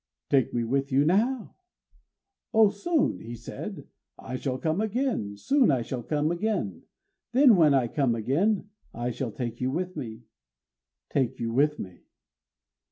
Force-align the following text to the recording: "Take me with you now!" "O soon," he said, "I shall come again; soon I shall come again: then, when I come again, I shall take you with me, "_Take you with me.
"Take 0.31 0.51
me 0.51 0.63
with 0.63 0.91
you 0.91 1.05
now!" 1.05 1.57
"O 2.55 2.71
soon," 2.71 3.19
he 3.19 3.35
said, 3.35 3.87
"I 4.17 4.35
shall 4.35 4.57
come 4.57 4.81
again; 4.81 5.37
soon 5.37 5.69
I 5.69 5.83
shall 5.83 6.01
come 6.01 6.31
again: 6.31 6.81
then, 7.33 7.55
when 7.55 7.75
I 7.75 7.87
come 7.87 8.15
again, 8.15 8.67
I 8.95 9.11
shall 9.11 9.29
take 9.31 9.61
you 9.61 9.69
with 9.69 9.95
me, 9.95 10.23
"_Take 11.13 11.37
you 11.37 11.51
with 11.53 11.77
me. 11.77 12.05